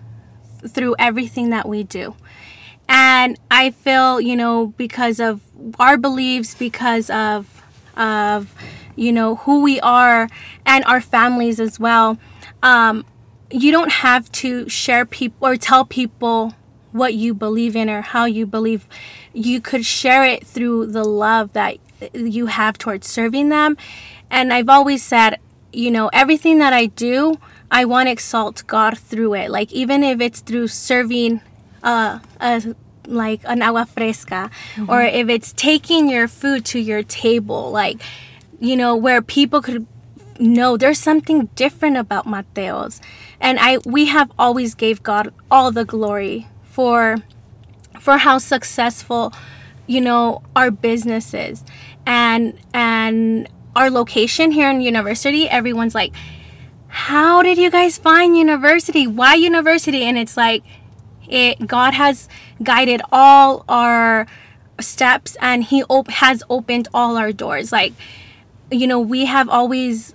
through 0.67 0.97
everything 0.99 1.51
that 1.51 1.69
we 1.69 1.83
do, 1.83 2.15
and 2.89 3.39
I 3.51 3.71
feel 3.71 4.21
you 4.21 4.37
know 4.37 4.69
because 4.69 5.21
of 5.21 5.41
our 5.79 5.97
beliefs, 5.97 6.55
because 6.55 7.11
of 7.11 7.63
of 7.97 8.55
you 8.97 9.13
know 9.13 9.37
who 9.37 9.63
we 9.63 9.81
are 9.81 10.29
and 10.65 10.85
our 10.85 11.01
families 11.01 11.61
as 11.61 11.79
well. 11.79 12.19
Um, 12.63 13.05
you 13.51 13.71
don't 13.71 13.93
have 13.93 14.31
to 14.33 14.69
share 14.69 15.05
people 15.05 15.47
or 15.47 15.57
tell 15.57 15.85
people 15.85 16.55
what 16.93 17.15
you 17.15 17.35
believe 17.35 17.75
in 17.75 17.91
or 17.91 18.01
how 18.01 18.25
you 18.25 18.47
believe 18.47 18.87
you 19.33 19.61
could 19.61 19.85
share 19.85 20.25
it 20.25 20.47
through 20.47 20.87
the 20.87 21.05
love 21.05 21.53
that 21.53 21.77
you 22.15 22.47
have 22.47 22.79
towards 22.79 23.09
serving 23.09 23.49
them 23.49 23.77
and 24.35 24.53
i've 24.53 24.69
always 24.69 25.03
said 25.03 25.39
you 25.73 25.91
know 25.91 26.11
everything 26.13 26.59
that 26.59 26.73
i 26.73 26.87
do 26.87 27.39
i 27.71 27.85
want 27.85 28.07
to 28.09 28.13
exalt 28.13 28.67
god 28.67 28.99
through 28.99 29.35
it. 29.35 29.51
Like 29.51 29.73
even 29.73 30.05
if 30.05 30.21
it's 30.21 30.41
through 30.41 30.69
serving 30.69 31.41
uh, 31.83 32.19
a 32.41 32.75
like 33.07 33.41
an 33.45 33.63
agua 33.63 33.87
fresca 33.87 34.51
or 34.89 35.03
if 35.03 35.29
it's 35.29 35.53
taking 35.53 36.09
your 36.09 36.27
food 36.27 36.65
to 36.65 36.79
your 36.79 37.03
table 37.03 37.71
like 37.71 38.01
you 38.61 38.77
know 38.77 38.97
where 38.97 39.21
people 39.21 39.61
could 39.61 39.87
know 40.39 40.77
there's 40.77 40.99
something 40.99 41.47
different 41.55 41.97
about 41.97 42.27
matteos. 42.27 43.01
And 43.41 43.59
i 43.61 43.79
we 43.85 44.07
have 44.07 44.31
always 44.39 44.75
gave 44.75 45.03
god 45.03 45.33
all 45.51 45.71
the 45.71 45.85
glory 45.85 46.49
for 46.63 47.17
for 48.01 48.19
how 48.19 48.39
successful 48.39 49.33
you 49.87 50.01
know 50.01 50.43
our 50.57 50.71
business 50.71 51.35
is. 51.35 51.65
And 52.07 52.59
and 52.73 53.49
our 53.77 53.91
location 53.91 54.53
here 54.53 54.71
in 54.71 54.81
university 54.81 55.49
everyone's 55.49 55.95
like 55.95 56.13
how 56.95 57.43
did 57.43 57.59
you 57.59 57.73
guys 57.73 57.99
find 57.99 58.37
university? 58.37 59.05
Why 59.09 59.35
university? 59.35 60.05
And 60.05 60.17
it's 60.17 60.37
like 60.37 60.63
it 61.29 61.67
god 61.67 61.93
has 61.93 62.29
guided 62.63 63.03
all 63.11 63.65
our 63.69 64.29
steps 64.81 65.37
and 65.41 65.65
he 65.65 65.83
op- 65.85 66.09
has 66.09 66.45
opened 66.49 66.87
all 66.95 67.17
our 67.17 67.33
doors. 67.33 67.73
Like 67.73 67.95
you 68.71 68.87
know 68.87 69.01
we 69.01 69.25
have 69.25 69.49
always 69.49 70.15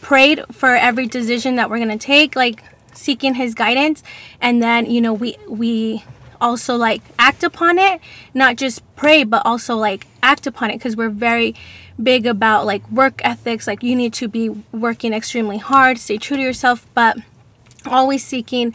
prayed 0.00 0.42
for 0.50 0.74
every 0.74 1.06
decision 1.06 1.56
that 1.56 1.68
we're 1.68 1.78
to 1.86 1.98
take 1.98 2.34
like 2.34 2.64
seeking 2.94 3.34
his 3.34 3.54
guidance. 3.54 4.02
And 4.40 4.62
then 4.62 4.86
you 4.86 5.02
know 5.02 5.12
we 5.12 5.36
we 5.46 6.04
also 6.40 6.74
like 6.76 7.02
act 7.18 7.44
upon 7.44 7.78
it 7.78 8.00
not 8.34 8.56
just 8.56 8.82
pray 8.96 9.24
but 9.24 9.40
also 9.46 9.76
like 9.76 10.06
act 10.22 10.46
upon 10.46 10.70
it 10.70 10.74
because 10.74 10.96
we're 10.96 11.08
very 11.08 11.54
big 12.02 12.26
about 12.26 12.66
like 12.66 12.88
work 12.90 13.20
ethics 13.24 13.66
like 13.66 13.82
you 13.82 13.94
need 13.94 14.12
to 14.12 14.26
be 14.26 14.48
working 14.72 15.12
extremely 15.12 15.58
hard 15.58 15.96
stay 15.96 16.18
true 16.18 16.36
to 16.36 16.42
yourself 16.42 16.86
but 16.94 17.16
always 17.86 18.24
seeking 18.24 18.74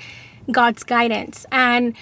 god's 0.52 0.84
guidance. 0.84 1.46
And 1.52 1.96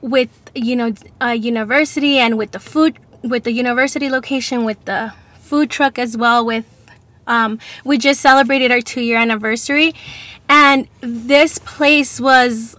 with 0.00 0.28
you 0.54 0.76
know 0.76 0.94
a 1.20 1.34
university 1.34 2.18
and 2.18 2.36
with 2.36 2.52
the 2.52 2.60
food 2.60 2.98
with 3.22 3.44
the 3.44 3.52
university 3.52 4.10
location 4.10 4.64
with 4.64 4.84
the 4.84 5.12
food 5.38 5.70
truck 5.70 5.98
as 5.98 6.16
well 6.16 6.44
with 6.44 6.66
um, 7.26 7.58
we 7.84 7.96
just 7.96 8.20
celebrated 8.20 8.70
our 8.70 8.82
two 8.82 9.00
year 9.00 9.16
anniversary. 9.16 9.94
And 10.48 10.86
this 11.00 11.58
place 11.58 12.20
was 12.20 12.76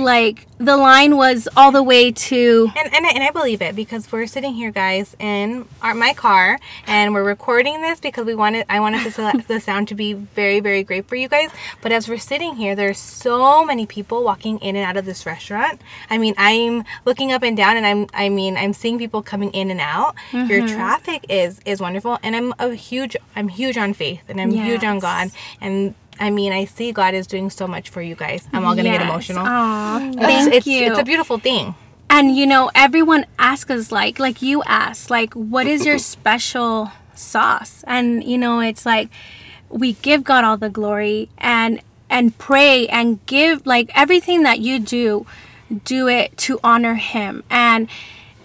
like 0.00 0.46
the 0.58 0.76
line 0.76 1.16
was 1.16 1.48
all 1.56 1.72
the 1.72 1.82
way 1.82 2.12
to 2.12 2.70
And, 2.76 2.94
and, 2.94 3.06
I- 3.06 3.10
and 3.10 3.22
I 3.24 3.30
believe 3.30 3.62
it 3.62 3.74
because 3.74 4.10
we're 4.12 4.26
sitting 4.26 4.52
here, 4.52 4.70
guys, 4.70 5.16
in 5.18 5.66
our, 5.80 5.94
my 5.94 6.12
car, 6.12 6.58
and 6.86 7.14
we're 7.14 7.24
recording 7.24 7.80
this 7.80 8.00
because 8.00 8.26
we 8.26 8.34
wanted 8.34 8.66
I 8.68 8.80
wanted 8.80 9.04
the, 9.04 9.44
the 9.48 9.60
sound 9.60 9.88
to 9.88 9.94
be 9.94 10.12
very 10.12 10.60
very 10.60 10.82
great 10.82 11.06
for 11.06 11.16
you 11.16 11.28
guys. 11.28 11.50
But 11.82 11.92
as 11.92 12.08
we're 12.08 12.18
sitting 12.18 12.56
here, 12.56 12.74
there's 12.74 12.98
so 12.98 13.64
many 13.64 13.86
people 13.86 14.22
walking 14.22 14.58
in 14.58 14.76
and 14.76 14.84
out 14.84 14.96
of 14.96 15.04
this 15.04 15.24
restaurant. 15.24 15.80
I 16.10 16.18
mean, 16.18 16.34
I'm 16.36 16.84
looking 17.04 17.32
up 17.32 17.42
and 17.42 17.56
down, 17.56 17.76
and 17.76 17.86
I'm 17.86 18.06
I 18.12 18.28
mean 18.28 18.56
I'm 18.56 18.72
seeing 18.72 18.98
people 18.98 19.22
coming 19.22 19.50
in 19.52 19.70
and 19.70 19.80
out. 19.80 20.14
Your 20.32 20.60
mm-hmm. 20.60 20.74
traffic 20.74 21.24
is 21.28 21.60
is 21.64 21.80
wonderful, 21.80 22.18
and 22.22 22.36
I'm 22.36 22.52
a 22.58 22.74
huge 22.74 23.16
I'm 23.34 23.48
huge 23.48 23.78
on 23.78 23.94
faith, 23.94 24.22
and 24.28 24.40
I'm 24.40 24.50
huge 24.50 24.84
on 24.84 24.98
God, 24.98 25.30
and. 25.60 25.94
I 26.20 26.30
mean, 26.30 26.52
I 26.52 26.66
see 26.66 26.92
God 26.92 27.14
is 27.14 27.26
doing 27.26 27.48
so 27.50 27.66
much 27.66 27.88
for 27.88 28.02
you 28.02 28.14
guys. 28.14 28.46
I'm 28.52 28.64
all 28.64 28.76
gonna 28.76 28.90
get 28.90 29.00
emotional. 29.02 29.44
Aw, 29.46 29.96
It's- 30.10 30.16
thank 30.44 30.54
it's, 30.54 30.66
you 30.66 30.82
It's 30.90 30.98
a 30.98 31.04
beautiful 31.04 31.38
thing. 31.38 31.74
and 32.10 32.36
you 32.36 32.46
know 32.46 32.70
everyone 32.74 33.24
asks 33.38 33.70
us 33.70 33.90
like 33.92 34.18
like 34.18 34.42
you 34.42 34.62
asked 34.66 35.10
like 35.10 35.32
what 35.34 35.66
is 35.66 35.86
your 35.86 35.98
special 36.16 36.90
sauce 37.14 37.84
and 37.86 38.24
you 38.24 38.36
know 38.36 38.60
it's 38.60 38.84
like 38.84 39.08
we 39.68 39.92
give 40.02 40.24
god 40.24 40.42
all 40.42 40.56
the 40.56 40.68
glory 40.68 41.28
and 41.38 41.80
and 42.10 42.36
pray 42.38 42.88
and 42.88 43.24
give 43.26 43.64
like 43.66 43.90
everything 43.94 44.42
that 44.42 44.58
you 44.58 44.80
do 44.80 45.24
do 45.84 46.08
it 46.08 46.36
to 46.36 46.58
honor 46.64 46.94
him 46.96 47.44
and 47.48 47.86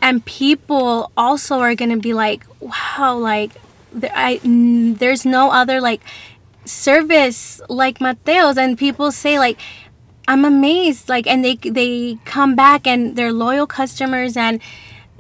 and 0.02 0.24
people 0.26 1.12
also 1.18 1.58
are 1.60 1.74
gonna 1.74 1.98
be 1.98 2.14
like 2.14 2.46
wow 2.60 3.18
like 3.18 3.52
there, 3.92 4.12
I, 4.14 4.40
there's 4.44 5.26
no 5.26 5.50
other 5.52 5.82
like 5.82 6.02
service 6.66 7.62
like 7.70 8.00
matteo's 8.00 8.58
and 8.58 8.78
people 8.78 9.12
say 9.12 9.40
like 9.40 9.60
I'm 10.28 10.44
amazed 10.44 11.08
like 11.08 11.28
and 11.28 11.46
they 11.46 11.56
they 11.56 12.18
come 12.26 12.56
back 12.56 12.88
and 12.88 13.16
they're 13.16 13.32
loyal 13.32 13.68
customers 13.68 14.36
and 14.36 14.62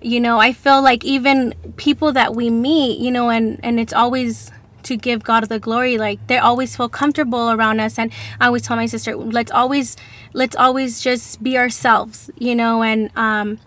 you 0.02 0.20
know 0.20 0.40
I 0.40 0.54
feel 0.54 0.82
like 0.82 1.04
even 1.06 1.54
people 1.78 2.12
that 2.14 2.36
we 2.36 2.50
meet 2.50 3.00
you 3.00 3.12
know 3.12 3.30
and 3.30 3.60
and 3.64 3.80
it's 3.80 3.94
always 3.94 4.52
to 4.84 4.96
give 4.96 5.24
God 5.24 5.48
the 5.50 5.60
glory 5.60 5.98
like 5.98 6.26
they 6.28 6.38
always 6.38 6.76
feel 6.76 6.90
comfortable 6.90 7.52
around 7.52 7.80
us 7.80 7.98
and 8.00 8.12
I 8.40 8.48
always 8.48 8.64
tell 8.64 8.78
my 8.78 8.86
sister 8.86 9.16
let's 9.16 9.52
always 9.52 9.96
let's 10.34 10.56
always 10.56 11.02
just 11.02 11.42
be 11.44 11.58
ourselves 11.58 12.30
you 12.38 12.56
know 12.56 12.84
and 12.84 13.12
um 13.16 13.60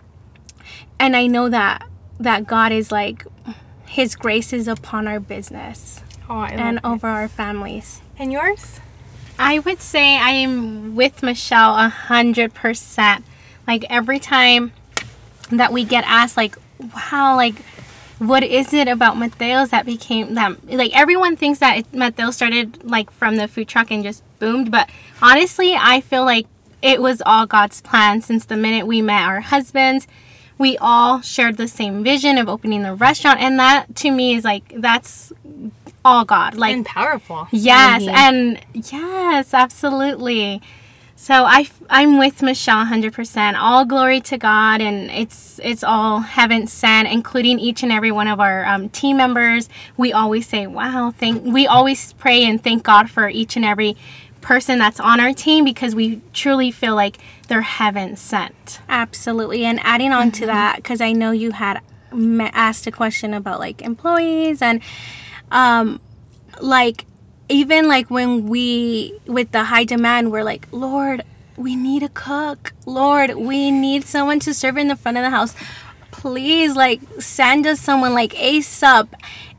and 0.99 1.15
I 1.15 1.27
know 1.27 1.49
that 1.49 1.87
that 2.19 2.47
God 2.47 2.71
is 2.71 2.91
like 2.91 3.25
his 3.85 4.15
grace 4.15 4.51
is 4.53 4.67
upon 4.67 5.07
our 5.07 5.19
business 5.19 6.03
Oh, 6.29 6.43
and 6.43 6.77
it. 6.77 6.85
over 6.85 7.07
our 7.07 7.27
families 7.27 8.01
And 8.17 8.31
yours? 8.31 8.79
I 9.39 9.59
would 9.59 9.81
say 9.81 10.17
I 10.17 10.31
am 10.31 10.95
with 10.95 11.23
Michelle 11.23 11.75
a 11.77 11.87
hundred 11.87 12.53
percent. 12.53 13.23
Like 13.65 13.85
every 13.89 14.19
time 14.19 14.73
that 15.49 15.71
we 15.71 15.85
get 15.85 16.03
asked, 16.05 16.35
like, 16.35 16.57
wow, 16.93 17.35
like, 17.35 17.55
what 18.19 18.43
is 18.43 18.73
it 18.73 18.89
about 18.89 19.15
Matteo's 19.15 19.69
that 19.69 19.85
became 19.85 20.33
that? 20.33 20.67
Like 20.67 20.95
everyone 20.95 21.37
thinks 21.37 21.59
that 21.59 21.77
it, 21.77 21.93
Matteo 21.93 22.31
started 22.31 22.83
like 22.83 23.09
from 23.11 23.37
the 23.37 23.47
food 23.47 23.69
truck 23.69 23.91
and 23.91 24.03
just 24.03 24.23
boomed, 24.39 24.71
but 24.71 24.89
honestly, 25.21 25.73
I 25.73 26.01
feel 26.01 26.25
like 26.25 26.45
it 26.81 27.01
was 27.01 27.21
all 27.25 27.45
God's 27.45 27.81
plan 27.81 28.21
since 28.21 28.45
the 28.45 28.57
minute 28.57 28.87
we 28.87 29.01
met 29.01 29.23
our 29.23 29.39
husbands. 29.39 30.05
We 30.57 30.77
all 30.79 31.21
shared 31.21 31.55
the 31.55 31.69
same 31.69 32.03
vision 32.03 32.37
of 32.37 32.49
opening 32.49 32.83
the 32.83 32.93
restaurant, 32.93 33.39
and 33.39 33.57
that 33.59 33.95
to 33.97 34.11
me 34.11 34.35
is 34.35 34.43
like 34.43 34.73
that's 34.75 35.31
all 36.03 36.25
God. 36.25 36.55
Like 36.55 36.75
And 36.75 36.85
powerful. 36.85 37.47
Yes, 37.51 38.01
mean, 38.01 38.09
and 38.09 38.59
yes, 38.73 39.53
absolutely. 39.53 40.61
So 41.15 41.43
I 41.43 41.67
I'm 41.89 42.17
with 42.17 42.41
Michelle 42.41 42.85
100%. 42.85 43.55
All 43.59 43.83
glory 43.83 44.21
to 44.21 44.37
God, 44.37 44.79
and 44.81 45.11
it's 45.11 45.59
it's 45.61 45.83
all 45.83 46.21
heaven 46.21 46.65
sent, 46.67 47.09
including 47.09 47.59
each 47.59 47.83
and 47.83 47.91
every 47.91 48.11
one 48.11 48.27
of 48.27 48.39
our 48.39 48.65
um, 48.65 48.87
team 48.89 49.17
members. 49.17 49.67
We 49.97 50.13
always 50.13 50.47
say, 50.47 50.65
"Wow!" 50.65 51.13
Thank. 51.17 51.43
We 51.43 51.67
always 51.67 52.13
pray 52.13 52.45
and 52.45 52.63
thank 52.63 52.83
God 52.83 53.09
for 53.09 53.27
each 53.27 53.57
and 53.57 53.65
every 53.65 53.97
person 54.39 54.79
that's 54.79 54.99
on 54.99 55.19
our 55.19 55.33
team 55.33 55.65
because 55.65 55.93
we 55.93 56.21
truly 56.31 56.71
feel 56.71 56.95
like 56.95 57.17
they're 57.49 57.61
heaven 57.61 58.15
sent. 58.15 58.79
Absolutely. 58.87 59.65
And 59.65 59.79
adding 59.83 60.13
on 60.13 60.31
to 60.31 60.45
that, 60.45 60.77
because 60.77 61.01
I 61.01 61.11
know 61.11 61.31
you 61.31 61.51
had 61.51 61.81
asked 62.13 62.87
a 62.87 62.91
question 62.91 63.33
about 63.33 63.59
like 63.59 63.81
employees 63.81 64.61
and 64.61 64.81
um, 65.51 65.99
like 66.61 67.05
even 67.49 67.87
like 67.87 68.09
when 68.09 68.47
we 68.47 69.19
with 69.25 69.51
the 69.51 69.63
high 69.63 69.83
demand, 69.83 70.31
we're 70.31 70.43
like, 70.43 70.67
Lord, 70.71 71.23
we 71.57 71.75
need 71.75 72.03
a 72.03 72.09
cook. 72.09 72.73
Lord, 72.85 73.35
we 73.35 73.71
need 73.71 74.05
someone 74.05 74.39
to 74.41 74.53
serve 74.53 74.77
in 74.77 74.87
the 74.87 74.95
front 74.95 75.17
of 75.17 75.23
the 75.23 75.29
house. 75.29 75.55
Please, 76.11 76.75
like, 76.75 77.01
send 77.19 77.65
us 77.65 77.79
someone 77.79 78.13
like 78.13 78.33
ASAP. 78.33 79.07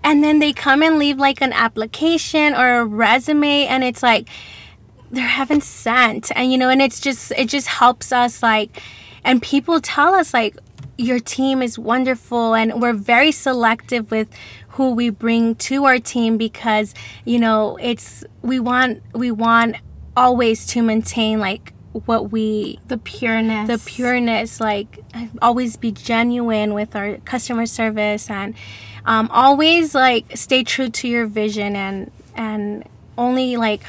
And 0.02 0.22
then 0.22 0.38
they 0.38 0.52
come 0.52 0.82
and 0.82 0.98
leave 0.98 1.18
like 1.18 1.40
an 1.40 1.52
application 1.52 2.54
or 2.54 2.80
a 2.80 2.84
resume, 2.84 3.66
and 3.66 3.84
it's 3.84 4.02
like, 4.02 4.28
they're 5.10 5.26
heaven 5.26 5.60
sent 5.60 6.30
and 6.36 6.52
you 6.52 6.58
know 6.58 6.68
and 6.68 6.80
it's 6.80 7.00
just 7.00 7.32
it 7.36 7.48
just 7.48 7.66
helps 7.66 8.12
us 8.12 8.42
like 8.42 8.80
and 9.24 9.42
people 9.42 9.80
tell 9.80 10.14
us 10.14 10.32
like 10.32 10.56
your 10.98 11.18
team 11.18 11.62
is 11.62 11.78
wonderful 11.78 12.54
and 12.54 12.80
we're 12.80 12.92
very 12.92 13.32
selective 13.32 14.10
with 14.10 14.28
who 14.70 14.92
we 14.92 15.10
bring 15.10 15.54
to 15.56 15.84
our 15.84 15.98
team 15.98 16.36
because 16.36 16.94
you 17.24 17.38
know 17.38 17.76
it's 17.80 18.24
we 18.42 18.60
want 18.60 19.02
we 19.14 19.30
want 19.30 19.76
always 20.16 20.66
to 20.66 20.82
maintain 20.82 21.38
like 21.38 21.72
what 21.92 22.30
we 22.30 22.78
The 22.86 22.98
pureness. 22.98 23.66
the 23.66 23.78
pureness 23.78 24.60
like 24.60 25.02
always 25.42 25.76
be 25.76 25.90
genuine 25.90 26.72
with 26.74 26.94
our 26.94 27.16
customer 27.18 27.66
service 27.66 28.30
and 28.30 28.54
um, 29.06 29.28
always 29.32 29.94
like 29.94 30.36
stay 30.36 30.62
true 30.62 30.88
to 30.88 31.08
your 31.08 31.26
vision 31.26 31.74
and 31.74 32.10
and 32.36 32.84
only 33.18 33.56
like 33.56 33.82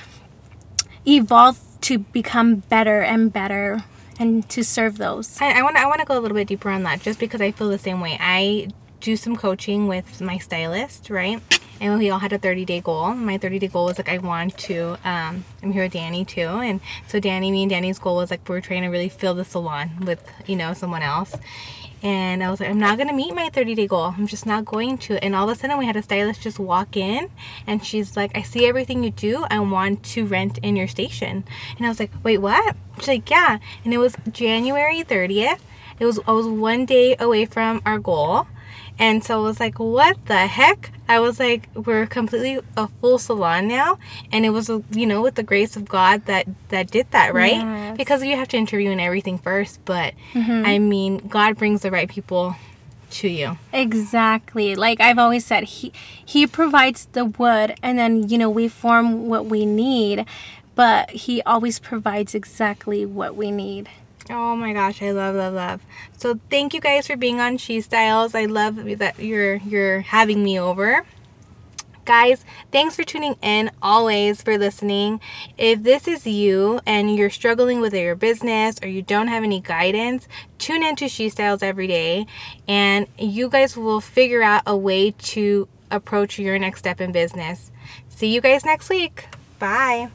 evolve 1.08 1.60
to 1.82 2.00
become 2.00 2.56
better 2.56 3.02
and 3.02 3.32
better 3.32 3.84
and 4.20 4.48
to 4.50 4.64
serve 4.64 4.98
those 4.98 5.40
I, 5.42 5.60
I 5.60 5.64
want 5.64 5.78
I 5.78 5.86
want 5.86 6.00
to 6.00 6.06
go 6.06 6.18
a 6.18 6.22
little 6.22 6.36
bit 6.36 6.48
deeper 6.48 6.70
on 6.70 6.84
that, 6.84 7.02
just 7.02 7.20
because 7.20 7.42
I 7.42 7.52
feel 7.52 7.70
the 7.70 7.78
same 7.80 8.02
way. 8.02 8.18
I 8.20 8.70
do 9.02 9.16
some 9.16 9.36
coaching 9.36 9.88
with 9.88 10.22
my 10.22 10.38
stylist, 10.38 11.10
right? 11.10 11.42
And 11.82 11.98
we 11.98 12.12
all 12.12 12.20
had 12.20 12.32
a 12.32 12.38
30 12.38 12.64
day 12.66 12.80
goal. 12.80 13.14
My 13.16 13.38
30 13.38 13.60
day 13.60 13.68
goal 13.68 13.86
was 13.86 13.98
like 13.98 14.10
I 14.10 14.20
want 14.20 14.58
to. 14.60 14.98
Um, 15.04 15.44
I'm 15.64 15.72
here 15.74 15.84
with 15.84 15.94
Danny 15.94 16.24
too, 16.24 16.42
and 16.42 16.80
so 17.08 17.20
Danny, 17.20 17.52
me 17.52 17.64
and 17.64 17.70
Danny's 17.70 18.00
goal 18.00 18.18
was 18.18 18.30
like 18.32 18.48
we're 18.48 18.62
trying 18.62 18.84
to 18.84 18.90
really 18.90 19.10
fill 19.10 19.34
the 19.34 19.44
salon 19.44 20.06
with 20.06 20.24
you 20.46 20.56
know 20.56 20.74
someone 20.74 21.02
else. 21.02 21.36
And 22.04 22.44
I 22.44 22.50
was 22.50 22.60
like, 22.60 22.70
I'm 22.70 22.80
not 22.80 22.98
gonna 22.98 23.14
meet 23.14 23.34
my 23.36 23.50
30 23.50 23.76
day 23.76 23.88
goal. 23.88 24.14
I'm 24.16 24.28
just 24.28 24.46
not 24.46 24.64
going 24.66 25.00
to. 25.00 25.24
And 25.24 25.36
all 25.36 25.50
of 25.50 25.56
a 25.56 25.60
sudden, 25.60 25.78
we 25.78 25.86
had 25.86 25.96
a 25.96 26.04
stylist 26.04 26.42
just 26.42 26.60
walk 26.60 26.96
in, 26.96 27.30
and 27.66 27.84
she's 27.84 28.16
like, 28.16 28.32
I 28.38 28.44
see 28.44 28.68
everything 28.68 29.04
you 29.04 29.12
do. 29.12 29.46
I 29.50 29.60
want 29.60 30.04
to 30.14 30.26
rent 30.26 30.60
in 30.60 30.76
your 30.76 30.88
station. 30.88 31.44
And 31.78 31.86
I 31.86 31.90
was 31.90 32.00
like, 32.00 32.12
Wait, 32.24 32.38
what? 32.38 32.76
She's 33.00 33.08
like, 33.08 33.30
Yeah. 33.30 33.58
And 33.84 33.94
it 33.94 33.98
was 33.98 34.16
January 34.32 35.04
30th. 35.04 35.60
It 36.00 36.06
was 36.06 36.20
I 36.28 36.32
was 36.32 36.48
one 36.48 36.86
day 36.86 37.16
away 37.20 37.46
from 37.46 37.82
our 37.86 38.00
goal. 38.00 38.48
And 39.00 39.24
so 39.24 39.40
I 39.40 39.44
was 39.44 39.60
like, 39.60 39.80
what 39.80 40.24
the 40.26 40.48
heck? 40.48 40.92
I 41.08 41.20
was 41.20 41.40
like, 41.40 41.68
we're 41.76 42.06
completely 42.06 42.60
a 42.78 42.88
full 42.88 43.18
salon 43.18 43.68
now. 43.68 44.00
And 44.32 44.46
it 44.46 44.52
was, 44.52 44.70
you 44.92 45.06
know, 45.06 45.22
with 45.22 45.36
the 45.36 45.44
grace 45.44 45.76
of 45.76 45.88
God 45.88 46.26
that 46.26 46.48
that 46.70 46.92
did 46.92 47.10
that, 47.12 47.34
right? 47.34 47.56
Yes. 47.56 47.98
Because 47.98 48.24
you 48.24 48.36
have 48.36 48.48
to 48.50 48.58
interview 48.58 48.92
and 48.92 49.02
everything 49.02 49.38
first. 49.38 49.84
But 49.86 50.14
mm-hmm. 50.34 50.66
I 50.66 50.80
mean, 50.80 51.18
God 51.28 51.58
brings 51.58 51.82
the 51.82 51.92
right 51.92 52.10
people 52.10 52.56
to 53.12 53.28
you. 53.28 53.58
exactly 53.74 54.74
like 54.74 55.02
i've 55.02 55.20
always 55.20 55.46
said 55.46 55.64
he 55.66 55.92
he 56.26 56.48
provides 56.48 57.08
the 57.12 57.26
wood 57.26 57.76
and 57.84 58.00
then 58.00 58.30
you 58.30 58.38
know 58.38 58.50
we 58.50 58.70
form 58.70 59.28
what 59.28 59.46
we 59.48 59.66
need 59.66 60.26
but 60.76 61.10
he 61.10 61.42
always 61.42 61.78
provides 61.78 62.34
exactly 62.34 63.06
what 63.06 63.36
we 63.36 63.52
need 63.52 63.90
Oh 64.32 64.56
my 64.56 64.72
gosh, 64.72 65.02
I 65.02 65.12
love, 65.12 65.36
love, 65.36 65.54
love. 65.54 65.82
So 66.18 66.40
thank 66.50 66.74
you 66.74 66.80
guys 66.80 67.06
for 67.06 67.18
being 67.18 67.42
on 67.42 67.58
She 67.58 67.82
Styles. 67.82 68.34
I 68.34 68.46
love 68.46 68.78
that 69.00 69.20
you're 69.20 69.56
you're 69.58 70.00
having 70.00 70.44
me 70.44 70.60
over. 70.60 71.06
Guys, 72.06 72.44
thanks 72.72 72.96
for 72.96 73.04
tuning 73.04 73.36
in 73.42 73.70
always 73.82 74.42
for 74.42 74.58
listening. 74.58 75.20
If 75.58 75.84
this 75.84 76.08
is 76.08 76.26
you 76.26 76.80
and 76.86 77.16
you're 77.16 77.30
struggling 77.30 77.80
with 77.80 77.94
your 77.94 78.16
business 78.16 78.80
or 78.82 78.88
you 78.88 79.02
don't 79.02 79.28
have 79.28 79.44
any 79.44 79.62
guidance, 79.62 80.28
tune 80.58 80.84
into 80.84 81.08
She 81.08 81.30
Styles 81.30 81.62
every 81.62 81.88
day 81.88 82.26
and 82.68 83.08
you 83.20 83.50
guys 83.50 83.78
will 83.78 84.02
figure 84.02 84.42
out 84.42 84.64
a 84.66 84.76
way 84.76 85.12
to 85.12 85.68
approach 85.92 86.40
your 86.40 86.58
next 86.58 86.80
step 86.80 87.02
in 87.02 87.12
business. 87.12 87.70
See 88.10 88.34
you 88.34 88.42
guys 88.42 88.66
next 88.66 88.90
week. 88.90 89.26
Bye. 89.60 90.10